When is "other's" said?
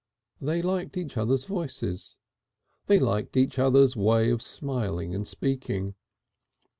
1.15-1.45, 3.59-3.95